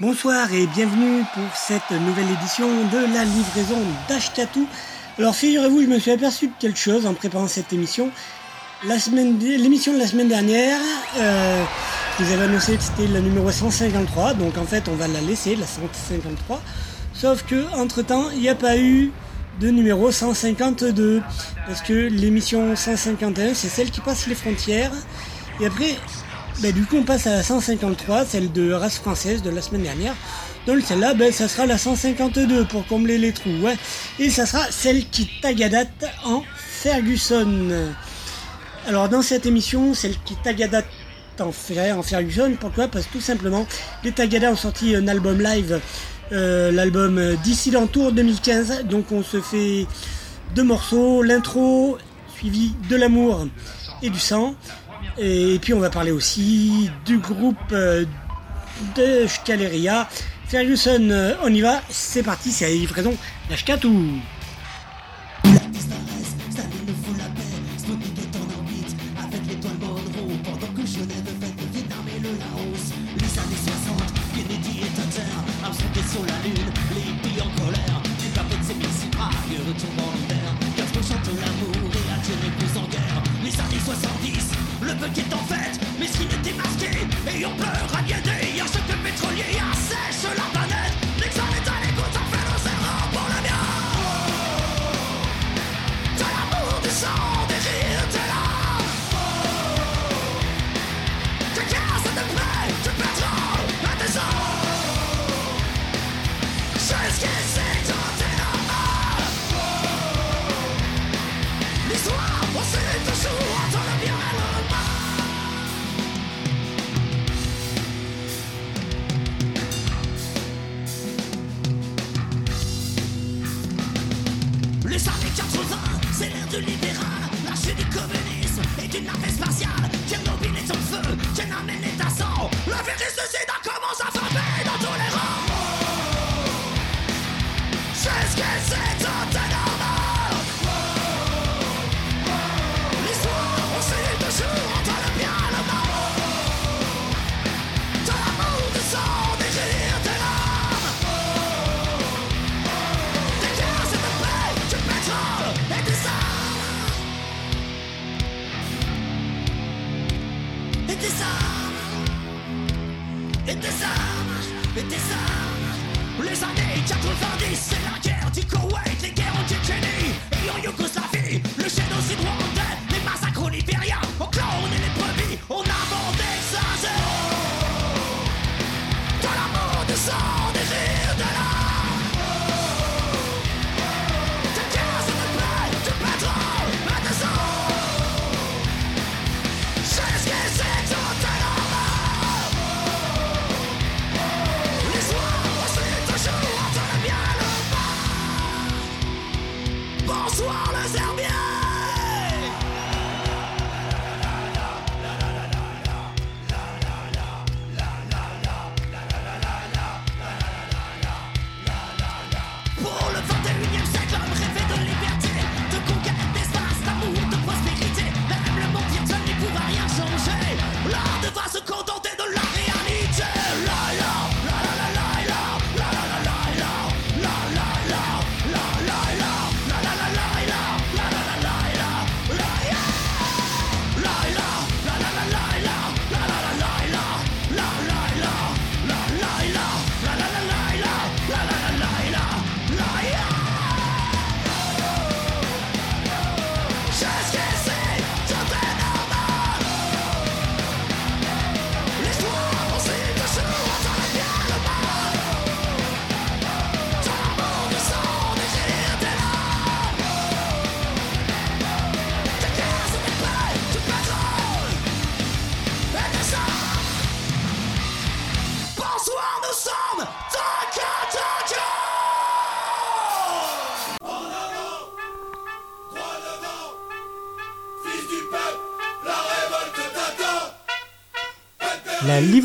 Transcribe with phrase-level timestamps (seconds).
[0.00, 4.64] Bonsoir et bienvenue pour cette nouvelle édition de la livraison d'Ashkatou.
[5.18, 8.12] Alors figurez-vous, je me suis aperçu de quelque chose en préparant cette émission.
[8.84, 10.78] L'émission de la semaine dernière,
[11.18, 11.64] euh,
[12.16, 15.56] vous avez annoncé que c'était la numéro 153, donc en fait on va la laisser,
[15.56, 16.62] la 153.
[17.12, 19.10] Sauf que entre temps, il n'y a pas eu
[19.60, 21.22] de numéro 152,
[21.66, 24.92] parce que l'émission 151, c'est celle qui passe les frontières.
[25.60, 25.96] Et après,
[26.60, 29.82] ben, du coup, on passe à la 153, celle de race française de la semaine
[29.82, 30.14] dernière.
[30.66, 33.60] Donc celle-là, ben, ça sera la 152 pour combler les trous.
[33.62, 33.76] Ouais.
[34.18, 37.68] Et ça sera celle qui tagadate en Ferguson.
[38.86, 40.86] Alors dans cette émission, celle qui tagadate
[41.40, 42.88] en, en Ferguson, pourquoi?
[42.88, 43.66] Parce que tout simplement,
[44.02, 45.80] les Tagada ont sorti un album live,
[46.32, 48.84] euh, l'album D'ici l'entour 2015.
[48.84, 49.86] Donc on se fait
[50.56, 51.98] deux morceaux, l'intro
[52.36, 53.46] suivi de l'amour
[54.02, 54.54] et du sang.
[55.18, 58.04] Et puis on va parler aussi du groupe euh,
[58.96, 60.08] de Scaleria.
[60.46, 63.14] Ferguson, euh, on y va, c'est parti, c'est la livraison
[63.50, 64.20] d'Ashkatou.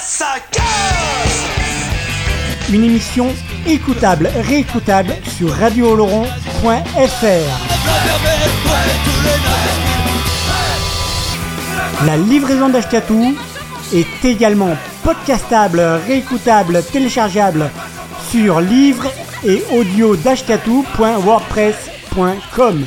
[0.00, 1.46] Ça casse
[2.72, 3.28] Une émission
[3.66, 6.26] écoutable, réécoutable sur radiooloron.fr.
[12.06, 13.36] La livraison d'Ashkatou
[13.94, 17.70] est également podcastable, réécoutable, téléchargeable
[18.30, 19.06] sur livre
[19.44, 22.86] et audio d'ashkatou.wordpress.com.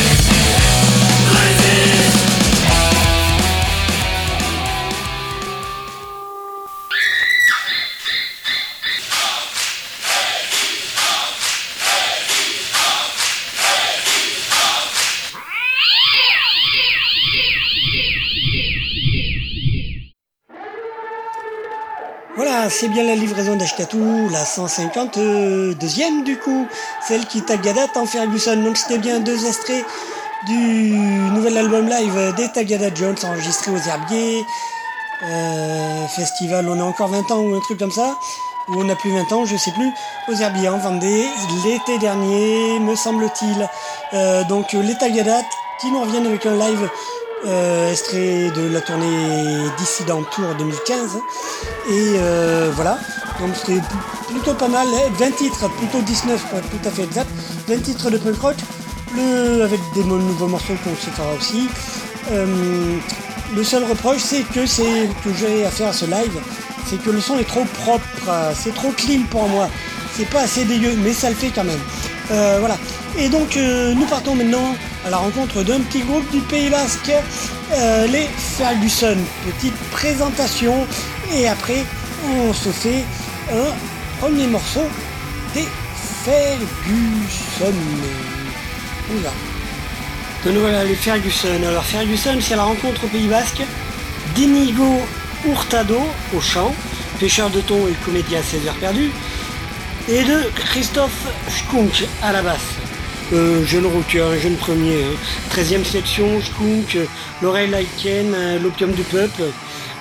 [22.81, 26.65] C'est bien la livraison d'Ashkatou, la 152e du coup,
[27.07, 28.55] celle qui Tagadat en Ferguson.
[28.55, 29.85] Donc c'était bien deux extraits
[30.47, 30.97] du
[31.31, 34.43] nouvel album live des Tagada Jones enregistré aux Herbiers.
[35.23, 38.17] Euh, festival, on a encore 20 ans ou un truc comme ça,
[38.69, 39.91] ou on a plus 20 ans, je sais plus,
[40.27, 41.27] aux Herbiers en Vendée,
[41.63, 43.69] l'été dernier, me semble-t-il.
[44.15, 45.41] Euh, donc les Tagada
[45.81, 46.89] qui nous reviennent avec un live
[47.45, 51.17] euh, extrait de la tournée Dissident Tour 2015.
[51.89, 52.99] Et euh, voilà,
[53.39, 53.81] donc c'était
[54.27, 57.29] plutôt pas mal, 20 titres, plutôt 19 pour être tout à fait exact,
[57.67, 58.55] 20 titres de punk rock,
[59.15, 61.67] le, avec des nouveaux morceaux qu'on se fera aussi.
[62.31, 62.97] Euh,
[63.55, 66.39] le seul reproche, c'est que c'est que j'ai à faire à ce live,
[66.87, 68.05] c'est que le son est trop propre,
[68.55, 69.67] c'est trop clean pour moi.
[70.15, 71.79] C'est pas assez dégueu, mais ça le fait quand même.
[72.31, 72.77] Euh, voilà.
[73.17, 74.75] Et donc euh, nous partons maintenant
[75.05, 77.11] à la rencontre d'un petit groupe du Pays Basque,
[77.73, 79.17] euh, les Ferguson.
[79.45, 80.85] Petite présentation
[81.33, 81.83] et après
[82.25, 83.03] on se fait
[83.51, 83.67] un
[84.19, 84.83] premier morceau
[85.53, 85.67] des
[86.23, 87.73] Ferguson.
[89.11, 89.31] On va.
[90.45, 91.61] Donc voilà les Ferguson.
[91.67, 93.61] Alors Ferguson, c'est la rencontre au Pays Basque
[94.35, 95.01] d'Inigo
[95.45, 95.99] Hurtado
[96.35, 96.73] au chant,
[97.19, 99.11] pêcheur de thon et comédien à 16 heures perdues,
[100.07, 102.80] et de Christophe Skunk à la basse.
[103.33, 105.15] Euh, jeune rocker, un jeune premier, hein.
[105.55, 107.05] 13e section, Skunk, euh,
[107.41, 109.43] l'oreille Lyken, euh, l'opium du peuple.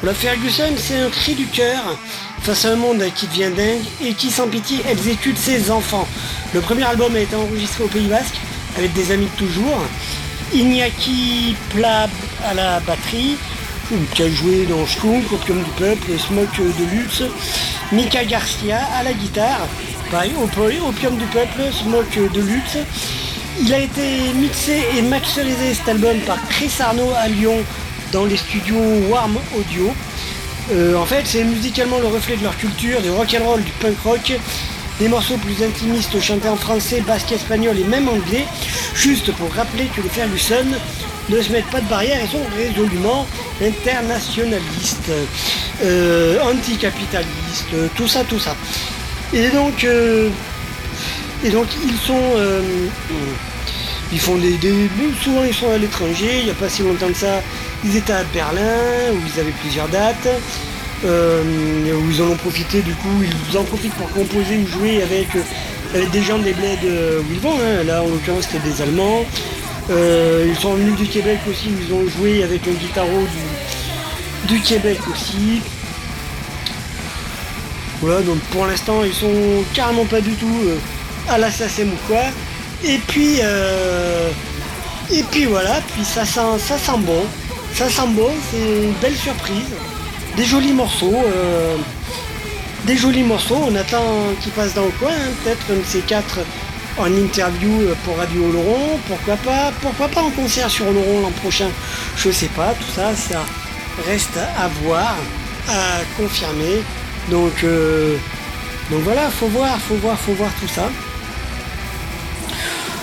[0.03, 1.97] La Ferguson, c'est un cri du cœur
[2.43, 6.09] face à un monde qui devient dingue et qui, sans pitié, exécute ses enfants.
[6.55, 8.35] Le premier album a été enregistré au Pays Basque
[8.77, 9.81] avec des amis de toujours.
[10.53, 12.11] Iñaki Plab
[12.45, 13.37] à la batterie,
[14.15, 17.23] qui a joué dans Skunk, Opium du Peuple, Smoke de Luxe,
[17.93, 19.69] Mika Garcia à la guitare,
[20.11, 22.79] pareil, Op- Opium du Peuple, Smoke de Luxe.
[23.59, 27.57] Il a été mixé et masterisé cet album par Chris Arnaud à Lyon
[28.13, 29.93] dans les studios Warm Audio.
[30.73, 34.33] Euh, en fait, c'est musicalement le reflet de leur culture, du rock'n'roll, du punk rock,
[34.99, 38.47] des morceaux plus intimistes chantés en français, basque, espagnol et même anglais,
[38.95, 40.67] juste pour rappeler que les Ferguson
[41.29, 43.27] ne se mettent pas de barrière et sont résolument
[43.61, 45.11] internationalistes,
[45.83, 48.55] euh, anticapitalistes, tout ça, tout ça.
[49.33, 50.29] Et donc, euh,
[51.45, 52.61] et donc ils sont, euh,
[54.13, 54.59] ils font des,
[55.23, 56.39] souvent ils sont à l'étranger.
[56.41, 57.41] Il n'y a pas si longtemps que ça,
[57.85, 60.29] ils étaient à Berlin où ils avaient plusieurs dates.
[61.07, 61.43] euh,
[61.95, 65.29] où ils en ont profité du coup, ils en profitent pour composer ou jouer avec,
[65.35, 67.55] euh, des gens des bleds où ils vont.
[67.59, 67.85] hein.
[67.85, 69.25] Là en l'occurrence c'était des Allemands.
[69.89, 73.27] Ils sont venus du Québec aussi, ils ont joué avec un guitaro
[74.47, 75.63] du, Québec aussi.
[78.01, 80.61] Voilà, donc pour l'instant, ils sont carrément pas du tout
[81.29, 82.23] à la SACEM ou quoi.
[82.85, 84.31] Et puis, euh,
[85.13, 87.25] et puis voilà, puis ça sent, ça sent bon.
[87.75, 89.75] Ça sent bon, c'est une belle surprise.
[90.37, 91.23] Des jolis morceaux.
[91.27, 91.77] euh,
[92.87, 96.01] des jolis morceaux, on attend qu'ils passent dans le coin, hein, peut-être un de ces
[96.01, 96.39] quatre
[96.99, 101.69] en interview pour Radio Oloron, pourquoi pas, pourquoi pas en concert sur Oloron l'an prochain,
[102.17, 103.45] je sais pas, tout ça, ça
[104.07, 105.15] reste à voir,
[105.69, 106.83] à confirmer.
[107.31, 108.17] Donc, euh,
[108.91, 110.89] donc voilà, faut voir, faut voir, faut voir tout ça.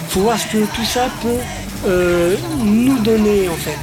[0.07, 1.41] Faut voir ce que tout ça peut
[1.87, 3.77] euh, nous donner en fait.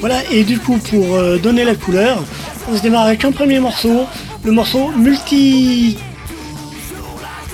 [0.00, 2.24] Voilà, et du coup, pour euh, donner la couleur,
[2.68, 4.04] on se démarre avec un premier morceau,
[4.44, 5.96] le morceau multi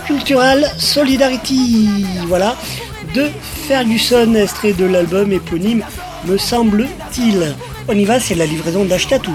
[0.06, 2.56] cultural Solidarity, voilà,
[3.14, 3.26] de
[3.66, 5.84] Ferguson, extrait de l'album éponyme,
[6.26, 7.54] me semble-t-il.
[7.86, 9.34] On y va, c'est la livraison d'Ashtatou.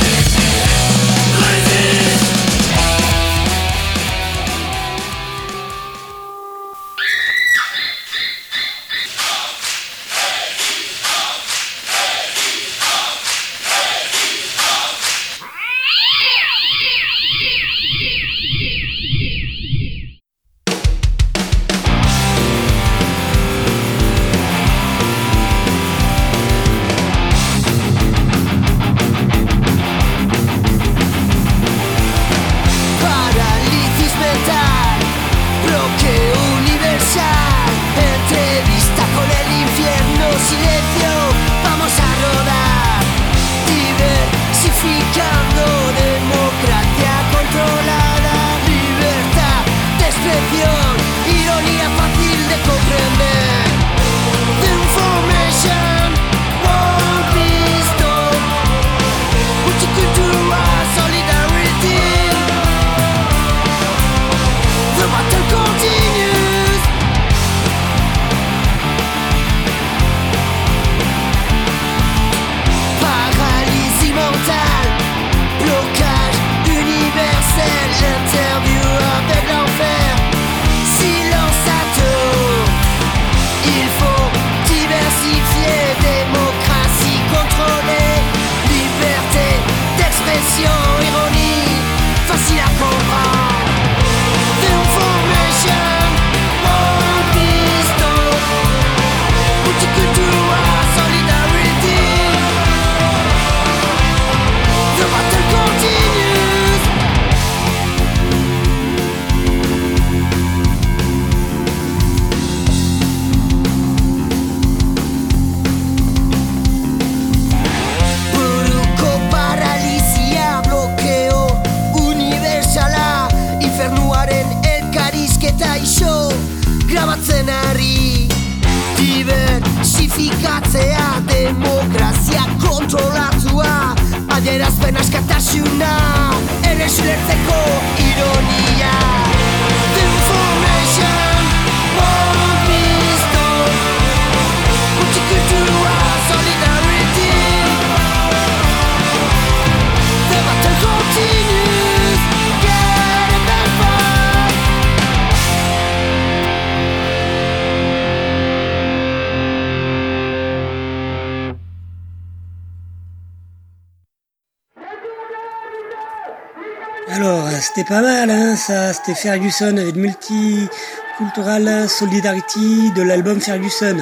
[167.81, 168.93] C'était pas mal, hein, ça.
[168.93, 173.97] C'était Ferguson avec Multicultural Solidarity de l'album Ferguson.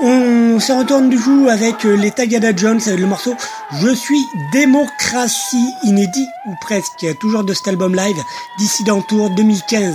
[0.00, 3.34] On se retourne du coup avec les Tagada Jones avec le morceau
[3.80, 8.16] Je suis démocratie inédit ou presque, toujours de cet album live
[8.58, 9.94] Dissident Tour 2015,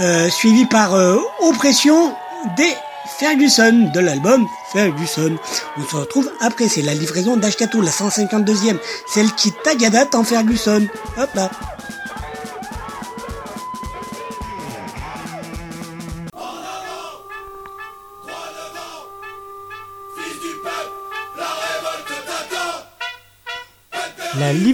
[0.00, 2.12] euh, suivi par euh, Oppression
[2.56, 2.74] des
[3.18, 5.36] Ferguson de l'album Ferguson.
[5.76, 10.88] On se retrouve après, c'est la livraison d'Ashkato, la 152e, celle qui Tagada en Ferguson.
[11.18, 11.50] Hop là.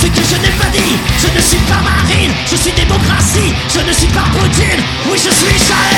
[0.00, 3.80] ce que je n'ai pas dit Je ne suis pas Marine, je suis démocratie Je
[3.80, 5.97] ne suis pas Poutine, oui je suis Jaël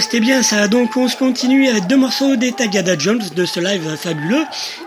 [0.00, 0.68] C'était bien ça.
[0.68, 4.44] Donc on se continue avec deux morceaux des Tagada Jones de ce live fabuleux,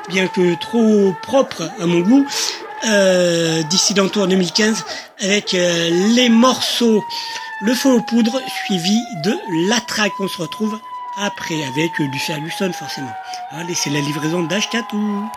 [0.08, 2.28] bien que trop propre à mon goût,
[2.88, 4.86] euh, Dissident Tour 2015,
[5.22, 7.04] avec euh, les morceaux
[7.62, 9.34] Le Feu aux Poudres, suivi de
[9.68, 10.12] La Traque.
[10.20, 10.80] On se retrouve
[11.18, 13.14] après avec du Ferguson forcément.
[13.52, 15.30] Allez, c'est la livraison d'Ashkatou.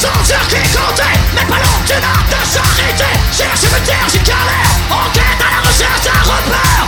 [0.00, 3.04] Sur qui compter Mais pas d'une art de charité.
[3.36, 6.86] Cherche une terre, j'y galère En quête à la recherche d'un repère.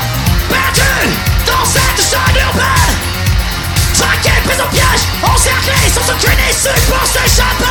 [0.49, 1.13] Perdu
[1.47, 2.97] dans cette jungle urbaine.
[3.93, 7.65] Traqué, pris au piège, encerclé Sans aucune issue pour s'échapper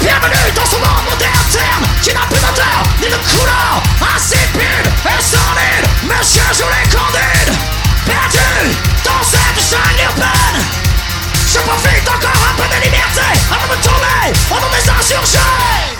[0.00, 3.82] Bienvenue dans ce monde moderne terme Qui n'a plus d'odeur ni de couleur.
[4.14, 7.56] Insipide et solide Monsieur joue les candides
[8.04, 10.64] Perdu dans cette jungle urbaine.
[11.52, 13.20] Je profite encore un peu de liberté
[13.50, 15.99] Avant de me tourner au nom des insurgés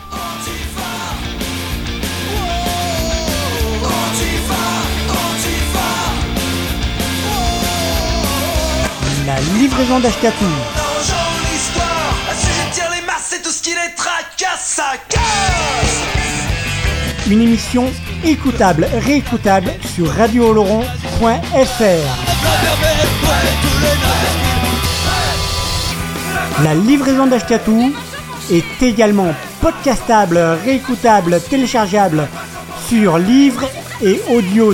[14.59, 16.03] Ça casse
[17.27, 17.91] Une émission
[18.23, 20.83] écoutable, réécoutable sur radiooloron.fr.
[26.63, 27.93] La livraison d'Ashkatou
[28.51, 32.27] est également podcastable, réécoutable, téléchargeable
[32.87, 33.67] sur livre
[34.03, 34.73] et audio.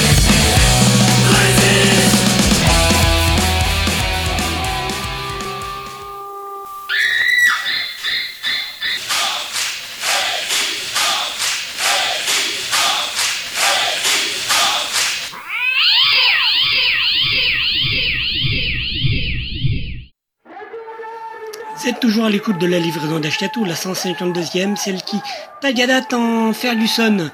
[22.25, 25.17] À l'écoute de la livraison d'Ashkatou, la 152e, celle qui
[25.61, 27.29] tagadat en Ferguson.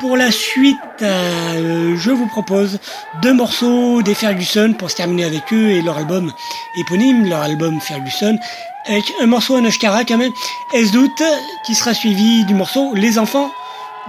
[0.00, 2.78] Pour la suite, euh, je vous propose
[3.22, 6.32] deux morceaux des Ferguson pour se terminer avec eux et leur album
[6.76, 8.38] éponyme, leur album Ferguson,
[8.86, 10.32] avec un morceau en Ashkara quand même,
[10.72, 11.22] S-Doute,
[11.64, 13.50] qui sera suivi du morceau Les Enfants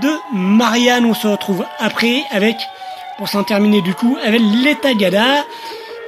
[0.01, 1.05] de Marianne.
[1.05, 2.57] On se retrouve après avec,
[3.17, 5.45] pour s'en terminer du coup, avec les Tagada.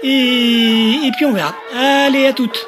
[0.04, 1.56] Et, et puis on verra.
[1.76, 2.68] Allez, à toutes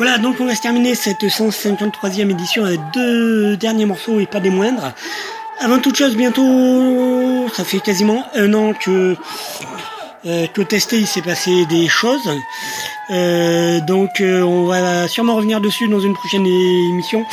[0.00, 4.40] Voilà, donc on va se terminer cette 153e édition avec deux derniers morceaux et pas
[4.40, 4.94] des moindres.
[5.58, 9.14] Avant toute chose, bientôt, ça fait quasiment un an que
[10.24, 12.30] euh, qu'au testé il s'est passé des choses.
[13.10, 17.26] Euh, donc euh, on va sûrement revenir dessus dans une prochaine émission.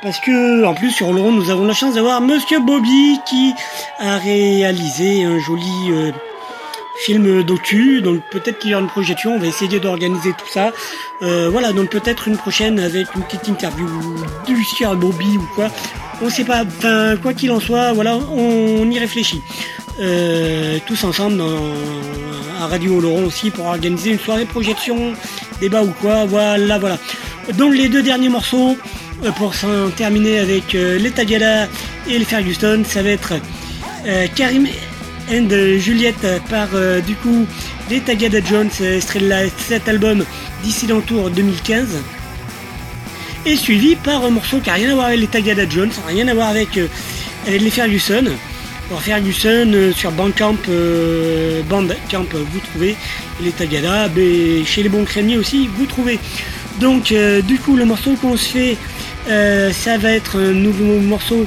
[0.00, 3.52] Parce que en plus sur Laurent nous avons la chance d'avoir Monsieur Bobby qui
[3.98, 6.12] a réalisé un joli euh,
[7.02, 10.72] film docu, donc peut-être qu'il y aura une projection, on va essayer d'organiser tout ça.
[11.22, 13.88] Euh, voilà, donc peut-être une prochaine avec une petite interview
[14.46, 15.68] du Sir Bobby ou quoi.
[16.22, 19.42] On sait pas, enfin quoi qu'il en soit, voilà, on, y réfléchit.
[20.00, 21.72] Euh, tous ensemble dans,
[22.60, 25.14] à Radio Laurent aussi pour organiser une soirée projection,
[25.60, 26.98] débat ou quoi, voilà, voilà.
[27.54, 28.76] Donc les deux derniers morceaux,
[29.24, 31.66] euh, pour s'en terminer avec les Tagada
[32.08, 33.34] et les Ferguson, ça va être
[34.34, 34.66] Karim
[35.30, 35.48] and
[35.78, 37.46] Juliette par euh, du coup
[37.90, 40.24] les Tagada Jones, euh, extrait de cet album
[40.62, 41.88] Dissident Tour 2015.
[43.44, 46.28] Et suivi par un morceau qui n'a rien à voir avec les Tagada Jones, rien
[46.28, 46.86] à voir avec, euh,
[47.46, 48.24] avec les Ferguson.
[48.88, 52.96] Alors Ferguson euh, sur Bandcamp, euh, Bandcamp vous trouvez,
[53.42, 56.18] les Tagada, ben, chez les bons crémiers aussi vous trouvez.
[56.80, 58.76] Donc euh, du coup le morceau qu'on se fait,
[59.28, 61.46] euh, ça va être un nouveau morceau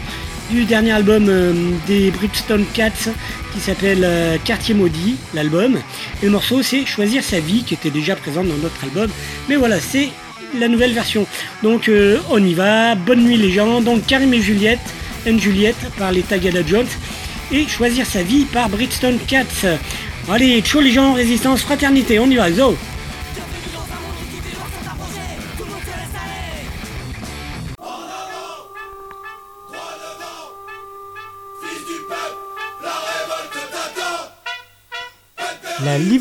[0.50, 1.54] du dernier album euh,
[1.88, 3.12] des Bridgestone Cats
[3.54, 5.78] qui s'appelle euh, Quartier Maudit, l'album.
[6.22, 9.10] Et le morceau c'est Choisir sa vie qui était déjà présent dans notre album.
[9.50, 10.10] Mais voilà, c'est
[10.58, 11.26] la nouvelle version.
[11.64, 13.82] Donc euh, on y va, bonne nuit les gens.
[13.82, 14.80] Donc Karim et Juliette,
[15.28, 16.88] and Juliette par les Tagada Jones
[17.52, 19.78] et Choisir sa vie par Bridgestone Cats.
[20.30, 22.76] Allez, chaud les gens, résistance, fraternité, on y va, zo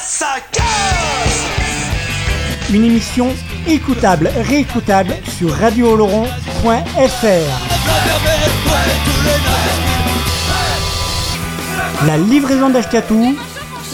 [0.00, 1.46] Ça casse
[2.72, 3.28] Une émission
[3.68, 6.66] écoutable, réécoutable sur radiooloron.fr.
[12.06, 13.36] La livraison d'Ashkatou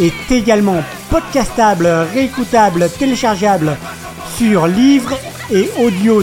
[0.00, 3.76] est également podcastable, réécoutable, téléchargeable
[4.36, 5.12] sur livre
[5.50, 6.22] et audio.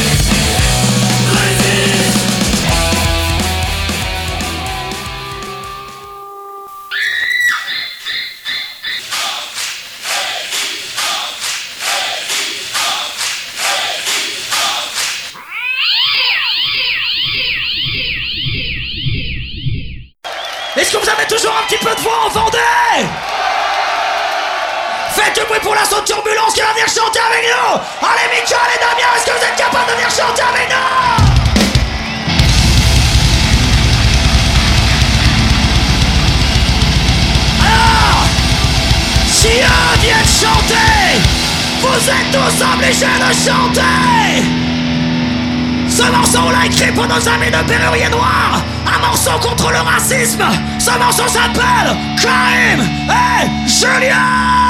[20.91, 22.57] Est-ce que vous avez toujours un petit peu de voix en Vendée?
[25.11, 27.79] Faites du bruit pour la saute turbulence qui va venir chanter avec nous!
[28.01, 30.75] Allez Michael et Damien, est-ce que vous êtes capables de venir chanter avec nous?
[37.63, 38.25] Alors
[39.29, 41.21] Si eux viennent chanter
[41.79, 44.43] Vous êtes tous obligés de chanter!
[45.87, 48.61] Ce morceau, on l'a écrit pour nos amis de Pérurier Noir
[49.11, 50.43] morceau contre le racisme.
[50.79, 54.60] Ce morceau s'appelle Karim et Julien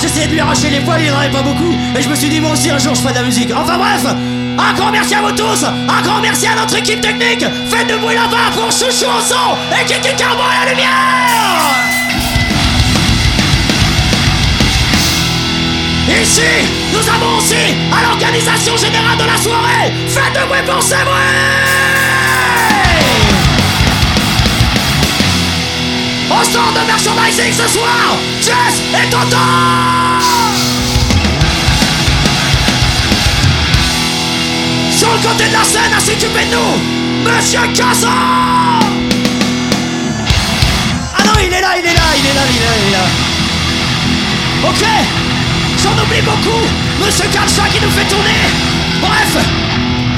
[0.00, 2.28] j'essayais de lui arracher les poils, il en avait pas beaucoup, et je me suis
[2.28, 3.50] dit moi aussi un jour je ferai de la musique.
[3.54, 7.44] Enfin bref, un grand merci à vous tous, un grand merci à notre équipe technique,
[7.68, 10.90] faites de bruit là-bas pour Chouchou au son et Kiki Carbon à la lumière.
[16.22, 16.42] Ici,
[16.92, 17.54] nous avons aussi
[17.92, 20.96] à l'organisation générale de la soirée, faites de bruit pour ces
[26.30, 29.36] Au stand de merchandising ce soir, Jess et Tonton
[34.96, 38.06] Sur le côté de la scène, à s'occuper de nous, Monsieur Casson
[41.16, 42.88] Ah non, il est là, il est là, il est là, il est là, il
[42.88, 43.04] est là.
[44.68, 44.84] Ok,
[45.82, 46.62] j'en oublie beaucoup,
[47.04, 48.40] Monsieur Kalcha qui nous fait tourner.
[49.00, 49.44] Bref,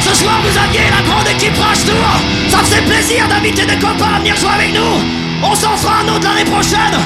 [0.00, 2.20] ce soir vous aviez la grande équipe Rush Tour.
[2.50, 5.21] Ça faisait plaisir d'inviter des copains à venir jouer avec nous.
[5.42, 6.98] On s'en fera un autre l'année prochaine.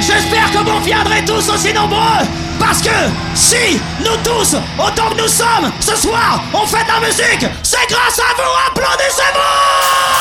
[0.00, 2.26] J'espère que vous viendrez tous aussi nombreux.
[2.58, 2.90] Parce que
[3.34, 7.88] si nous tous, autant que nous sommes, ce soir, on fait de la musique, c'est
[7.88, 8.42] grâce à vous.
[8.68, 10.16] Applaudissez-vous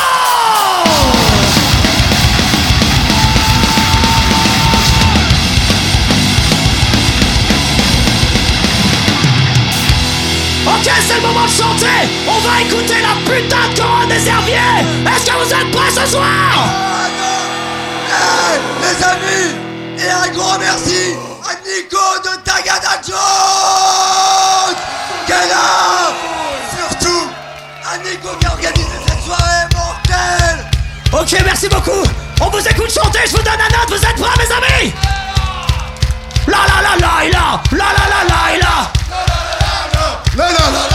[10.67, 14.55] Ok, c'est le moment de chanter On va écouter la putain de couronne des herbiers
[15.05, 17.04] Est-ce que vous êtes prêts ce soir?
[18.25, 19.55] Hey, les amis
[19.99, 24.75] Et un grand merci à Nico de Tagada Jones
[25.27, 25.33] qui
[26.75, 27.29] Surtout
[27.85, 30.65] à Nico qui a organisé cette soirée mortelle
[31.13, 32.03] Ok, merci beaucoup
[32.41, 34.93] On vous écoute chanter, je vous donne la note, vous êtes prêts mes amis
[36.47, 38.73] La la la la la La la la la la
[40.35, 40.94] La la la la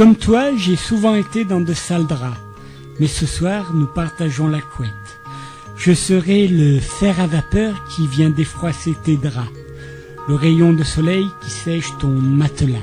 [0.00, 2.40] Comme toi, j'ai souvent été dans de sales draps.
[2.98, 5.20] Mais ce soir, nous partageons la couette.
[5.76, 9.52] Je serai le fer à vapeur qui vient défroisser tes draps.
[10.26, 12.78] Le rayon de soleil qui sèche ton matelas.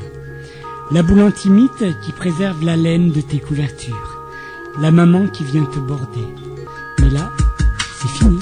[0.92, 4.22] La boule antimite qui préserve la laine de tes couvertures.
[4.80, 6.28] La maman qui vient te border.
[7.00, 7.32] Mais là,
[8.00, 8.38] c'est fini.